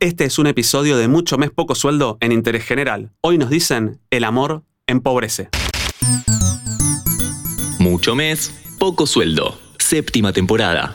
[0.00, 3.10] Este es un episodio de Mucho Mes Poco Sueldo en Interés General.
[3.20, 5.48] Hoy nos dicen, el amor empobrece.
[7.80, 9.58] Mucho mes, poco sueldo.
[9.80, 10.94] Séptima temporada.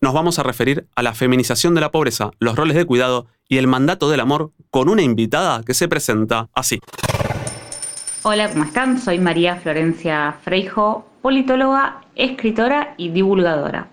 [0.00, 3.56] Nos vamos a referir a la feminización de la pobreza, los roles de cuidado y
[3.56, 6.78] el mandato del amor con una invitada que se presenta así.
[8.22, 9.00] Hola, ¿cómo están?
[9.00, 13.88] Soy María Florencia Freijo, politóloga, escritora y divulgadora.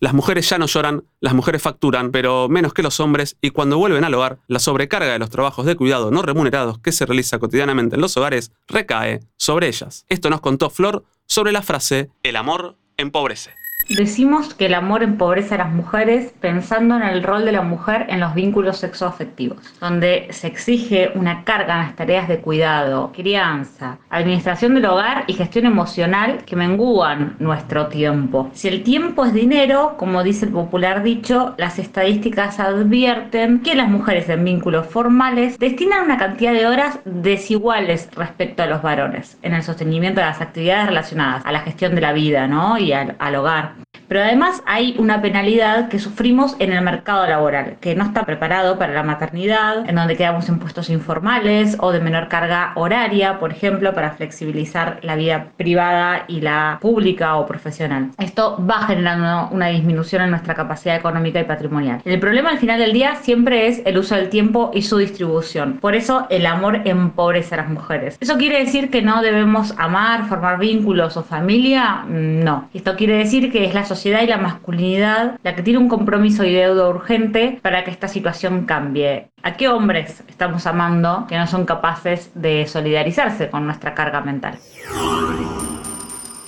[0.00, 3.78] Las mujeres ya no lloran, las mujeres facturan, pero menos que los hombres, y cuando
[3.78, 7.40] vuelven al hogar, la sobrecarga de los trabajos de cuidado no remunerados que se realiza
[7.40, 10.06] cotidianamente en los hogares recae sobre ellas.
[10.08, 13.50] Esto nos contó Flor sobre la frase El amor empobrece.
[13.88, 18.04] Decimos que el amor empobrece a las mujeres pensando en el rol de la mujer
[18.10, 23.98] en los vínculos sexoafectivos, donde se exige una carga en las tareas de cuidado, crianza,
[24.10, 28.50] administración del hogar y gestión emocional que mengúan nuestro tiempo.
[28.52, 33.88] Si el tiempo es dinero, como dice el popular dicho, las estadísticas advierten que las
[33.88, 39.54] mujeres en vínculos formales destinan una cantidad de horas desiguales respecto a los varones en
[39.54, 42.76] el sostenimiento de las actividades relacionadas a la gestión de la vida ¿no?
[42.76, 43.77] y al, al hogar.
[44.08, 48.78] Pero además hay una penalidad que sufrimos en el mercado laboral, que no está preparado
[48.78, 53.52] para la maternidad, en donde quedamos en puestos informales o de menor carga horaria, por
[53.52, 58.10] ejemplo, para flexibilizar la vida privada y la pública o profesional.
[58.18, 62.00] Esto va generando una disminución en nuestra capacidad económica y patrimonial.
[62.06, 65.74] El problema al final del día siempre es el uso del tiempo y su distribución.
[65.80, 68.16] Por eso el amor empobrece a las mujeres.
[68.20, 72.04] ¿Eso quiere decir que no debemos amar, formar vínculos o familia?
[72.08, 72.70] No.
[72.72, 76.44] Esto quiere decir que es la sociedad y la masculinidad la que tiene un compromiso
[76.44, 79.28] y deuda urgente para que esta situación cambie.
[79.42, 84.58] ¿A qué hombres estamos amando que no son capaces de solidarizarse con nuestra carga mental?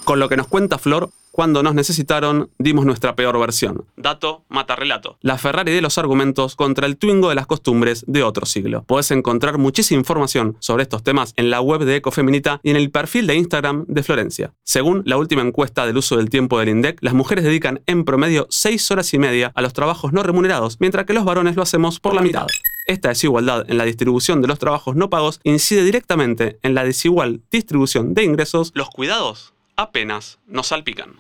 [0.05, 3.85] Con lo que nos cuenta Flor, cuando nos necesitaron, dimos nuestra peor versión.
[3.97, 5.19] Dato mata relato.
[5.21, 8.83] La Ferrari de los argumentos contra el Twingo de las costumbres de otro siglo.
[8.85, 12.91] Podés encontrar muchísima información sobre estos temas en la web de Ecofeminita y en el
[12.91, 14.53] perfil de Instagram de Florencia.
[14.65, 18.47] Según la última encuesta del uso del tiempo del INDEC, las mujeres dedican en promedio
[18.51, 22.01] 6 horas y media a los trabajos no remunerados, mientras que los varones lo hacemos
[22.01, 22.47] por la mitad.
[22.87, 27.43] Esta desigualdad en la distribución de los trabajos no pagos incide directamente en la desigual
[27.51, 31.17] distribución de ingresos, los cuidados apenas nos salpican.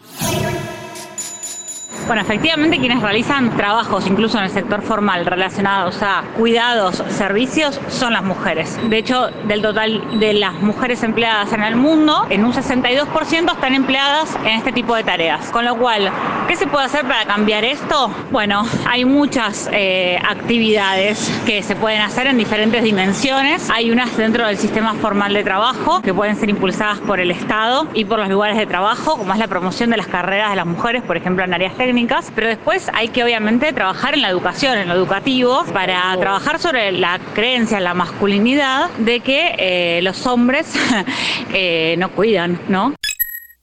[2.10, 8.14] Bueno, efectivamente quienes realizan trabajos, incluso en el sector formal, relacionados a cuidados, servicios, son
[8.14, 8.80] las mujeres.
[8.90, 13.74] De hecho, del total de las mujeres empleadas en el mundo, en un 62% están
[13.76, 15.52] empleadas en este tipo de tareas.
[15.52, 16.10] Con lo cual,
[16.48, 18.10] ¿qué se puede hacer para cambiar esto?
[18.32, 23.70] Bueno, hay muchas eh, actividades que se pueden hacer en diferentes dimensiones.
[23.70, 27.86] Hay unas dentro del sistema formal de trabajo que pueden ser impulsadas por el Estado
[27.94, 30.66] y por los lugares de trabajo, como es la promoción de las carreras de las
[30.66, 31.99] mujeres, por ejemplo, en áreas técnicas
[32.34, 36.92] pero después hay que obviamente trabajar en la educación, en lo educativo, para trabajar sobre
[36.92, 40.72] la creencia, la masculinidad de que eh, los hombres
[41.52, 42.94] eh, no cuidan, ¿no?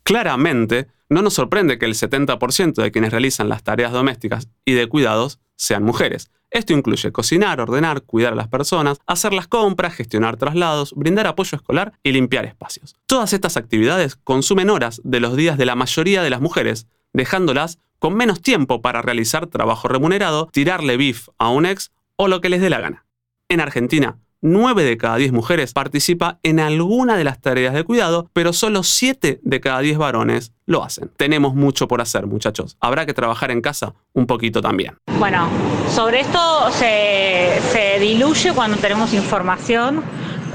[0.03, 4.87] Claramente, no nos sorprende que el 70% de quienes realizan las tareas domésticas y de
[4.87, 6.29] cuidados sean mujeres.
[6.49, 11.57] Esto incluye cocinar, ordenar, cuidar a las personas, hacer las compras, gestionar traslados, brindar apoyo
[11.57, 12.95] escolar y limpiar espacios.
[13.05, 17.79] Todas estas actividades consumen horas de los días de la mayoría de las mujeres, dejándolas
[17.99, 22.49] con menos tiempo para realizar trabajo remunerado, tirarle bif a un ex o lo que
[22.49, 23.05] les dé la gana.
[23.49, 28.29] En Argentina, 9 de cada 10 mujeres participa en alguna de las tareas de cuidado,
[28.33, 31.09] pero solo 7 de cada 10 varones lo hacen.
[31.17, 32.77] Tenemos mucho por hacer, muchachos.
[32.79, 34.95] Habrá que trabajar en casa un poquito también.
[35.17, 35.47] Bueno,
[35.89, 40.03] sobre esto se diluye cuando tenemos información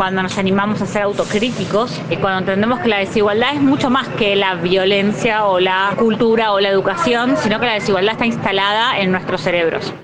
[0.02, 4.08] cuando nos animamos a ser autocríticos y cuando entendemos que la desigualdad es mucho más
[4.08, 8.98] que la violencia o la cultura o la educación, sino que la desigualdad está instalada
[8.98, 9.94] en nuestros cerebros.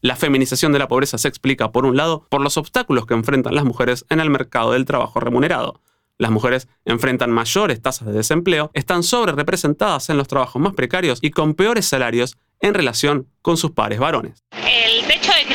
[0.00, 3.54] La feminización de la pobreza se explica, por un lado, por los obstáculos que enfrentan
[3.54, 5.82] las mujeres en el mercado del trabajo remunerado.
[6.16, 11.18] Las mujeres enfrentan mayores tasas de desempleo, están sobre representadas en los trabajos más precarios
[11.20, 14.42] y con peores salarios en relación con sus pares varones.
[14.52, 15.54] El techo de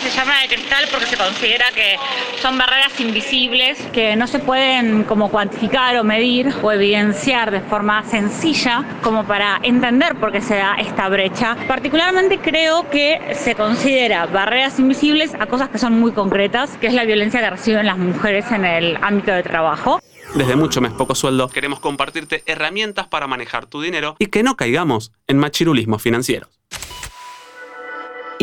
[0.00, 1.96] se llama de cristal porque se considera que
[2.40, 8.02] son barreras invisibles que no se pueden como cuantificar o medir o evidenciar de forma
[8.04, 11.56] sencilla como para entender por qué se da esta brecha.
[11.68, 16.94] Particularmente creo que se considera barreras invisibles a cosas que son muy concretas, que es
[16.94, 20.00] la violencia que reciben las mujeres en el ámbito de trabajo.
[20.34, 24.56] Desde Mucho Mes Poco Sueldo queremos compartirte herramientas para manejar tu dinero y que no
[24.56, 26.48] caigamos en machirulismo financiero.